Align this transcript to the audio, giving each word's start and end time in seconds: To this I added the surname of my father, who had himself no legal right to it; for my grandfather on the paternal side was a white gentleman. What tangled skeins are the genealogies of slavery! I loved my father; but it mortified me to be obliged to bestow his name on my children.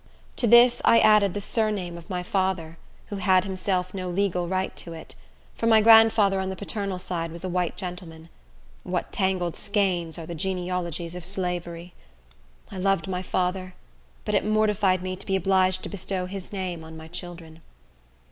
To 0.37 0.47
this 0.47 0.81
I 0.83 0.97
added 0.99 1.35
the 1.35 1.41
surname 1.41 1.95
of 1.95 2.09
my 2.09 2.23
father, 2.23 2.79
who 3.09 3.17
had 3.17 3.43
himself 3.43 3.93
no 3.93 4.09
legal 4.09 4.47
right 4.47 4.75
to 4.77 4.93
it; 4.93 5.13
for 5.53 5.67
my 5.67 5.79
grandfather 5.79 6.39
on 6.39 6.49
the 6.49 6.55
paternal 6.55 6.97
side 6.97 7.31
was 7.31 7.43
a 7.43 7.49
white 7.49 7.77
gentleman. 7.77 8.29
What 8.81 9.11
tangled 9.11 9.55
skeins 9.55 10.17
are 10.17 10.25
the 10.25 10.33
genealogies 10.33 11.13
of 11.13 11.23
slavery! 11.23 11.93
I 12.71 12.79
loved 12.79 13.07
my 13.07 13.21
father; 13.21 13.75
but 14.25 14.33
it 14.33 14.43
mortified 14.43 15.03
me 15.03 15.15
to 15.15 15.25
be 15.27 15.35
obliged 15.35 15.83
to 15.83 15.89
bestow 15.89 16.25
his 16.25 16.51
name 16.51 16.83
on 16.83 16.97
my 16.97 17.07
children. 17.07 17.61